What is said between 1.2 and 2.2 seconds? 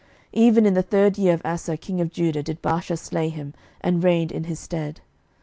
of Asa king of